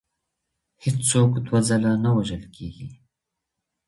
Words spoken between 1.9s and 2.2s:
نه